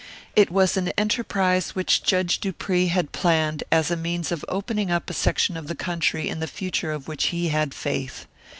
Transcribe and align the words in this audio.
It 0.35 0.49
was 0.49 0.77
an 0.77 0.87
enterprise 0.97 1.75
which 1.75 2.01
Judge 2.01 2.39
Dupree 2.39 2.87
had 2.87 3.11
planned, 3.11 3.63
as 3.71 3.91
a 3.91 3.95
means 3.95 4.31
of 4.31 4.43
opening 4.47 4.89
up 4.89 5.11
a 5.11 5.13
section 5.13 5.55
of 5.55 5.77
country 5.77 6.27
in 6.27 6.39
the 6.39 6.47
future 6.47 6.91
of 6.91 7.07
which 7.07 7.25
he 7.25 7.49
had 7.49 7.71
faith. 7.71 8.25